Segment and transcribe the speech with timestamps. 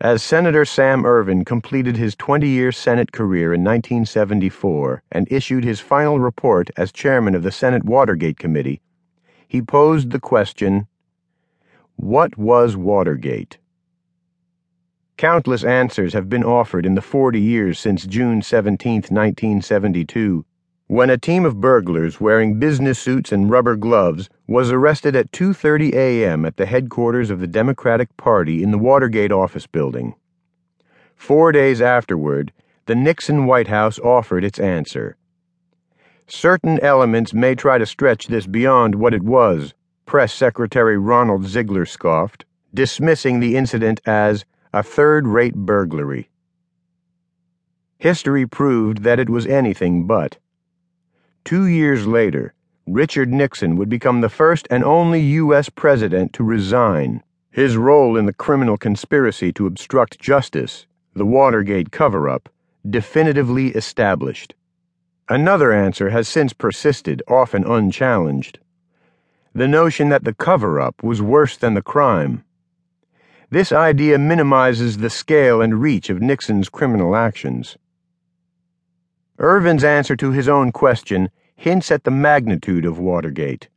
[0.00, 5.80] As Senator Sam Ervin completed his 20 year Senate career in 1974 and issued his
[5.80, 8.80] final report as chairman of the Senate Watergate Committee,
[9.48, 10.86] he posed the question
[11.96, 13.58] What was Watergate?
[15.16, 20.44] Countless answers have been offered in the 40 years since June 17, 1972,
[20.88, 25.92] when a team of burglars wearing business suits and rubber gloves was arrested at 2:30
[25.92, 26.46] a.m.
[26.46, 30.14] at the headquarters of the Democratic Party in the Watergate office building.
[31.14, 32.52] 4 days afterward,
[32.86, 35.16] the Nixon White House offered its answer.
[36.26, 39.74] Certain elements may try to stretch this beyond what it was,
[40.06, 46.30] Press Secretary Ronald Ziegler scoffed, dismissing the incident as a third-rate burglary.
[47.98, 50.38] History proved that it was anything but.
[51.48, 52.52] Two years later,
[52.86, 55.70] Richard Nixon would become the first and only U.S.
[55.70, 57.22] president to resign.
[57.50, 60.84] His role in the criminal conspiracy to obstruct justice,
[61.14, 62.50] the Watergate cover up,
[62.86, 64.54] definitively established.
[65.30, 68.58] Another answer has since persisted, often unchallenged.
[69.54, 72.44] The notion that the cover up was worse than the crime.
[73.48, 77.78] This idea minimizes the scale and reach of Nixon's criminal actions.
[79.40, 83.68] Ervin's answer to his own question hints at the magnitude of Watergate.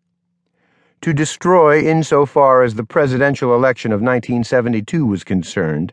[1.01, 5.91] To destroy, insofar as the presidential election of 1972 was concerned,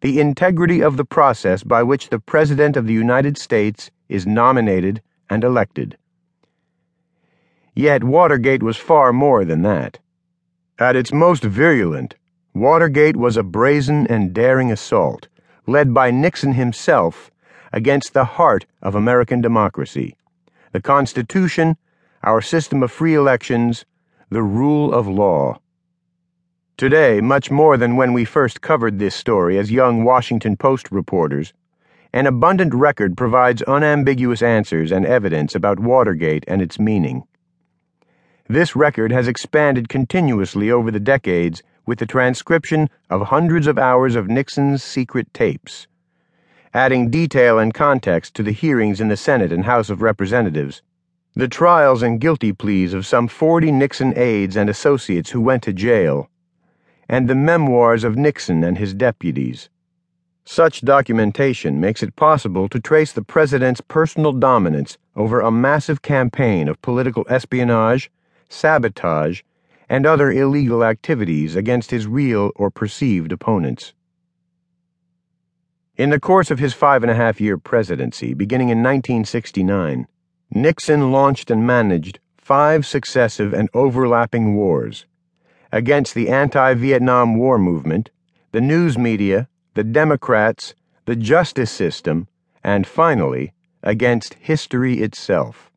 [0.00, 5.02] the integrity of the process by which the President of the United States is nominated
[5.28, 5.98] and elected.
[7.74, 9.98] Yet Watergate was far more than that.
[10.78, 12.14] At its most virulent,
[12.54, 15.28] Watergate was a brazen and daring assault,
[15.66, 17.30] led by Nixon himself
[17.70, 20.16] against the heart of American democracy
[20.72, 21.76] the Constitution,
[22.22, 23.84] our system of free elections,
[24.30, 25.58] the rule of law.
[26.76, 31.52] Today, much more than when we first covered this story as young Washington Post reporters,
[32.12, 37.24] an abundant record provides unambiguous answers and evidence about Watergate and its meaning.
[38.48, 44.14] This record has expanded continuously over the decades with the transcription of hundreds of hours
[44.14, 45.86] of Nixon's secret tapes
[46.74, 50.82] adding detail and context to the hearings in the Senate and House of Representatives,
[51.34, 55.72] the trials and guilty pleas of some 40 Nixon aides and associates who went to
[55.72, 56.28] jail,
[57.08, 59.68] and the memoirs of Nixon and his deputies.
[60.44, 66.68] Such documentation makes it possible to trace the president's personal dominance over a massive campaign
[66.68, 68.10] of political espionage,
[68.48, 69.42] sabotage,
[69.88, 73.92] and other illegal activities against his real or perceived opponents.
[75.98, 80.06] In the course of his five and a half year presidency, beginning in 1969,
[80.48, 85.06] Nixon launched and managed five successive and overlapping wars
[85.72, 88.10] against the anti Vietnam War movement,
[88.52, 90.72] the news media, the Democrats,
[91.04, 92.28] the justice system,
[92.62, 95.68] and finally, against history itself.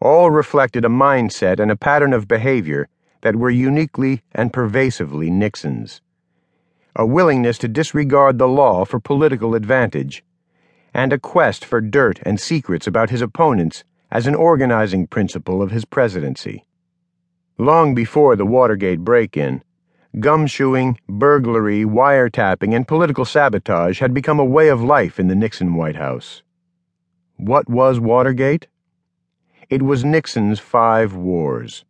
[0.00, 2.88] All reflected a mindset and a pattern of behavior
[3.22, 6.02] that were uniquely and pervasively Nixon's
[6.96, 10.24] a willingness to disregard the law for political advantage,
[10.94, 15.70] and a quest for dirt and secrets about his opponents as an organizing principle of
[15.70, 16.64] his presidency.
[17.58, 19.62] Long before the Watergate break in,
[20.16, 25.74] gumshoeing, burglary, wiretapping, and political sabotage had become a way of life in the Nixon
[25.74, 26.42] White House.
[27.36, 28.68] What was Watergate?
[29.68, 31.84] It was Nixon's five wars.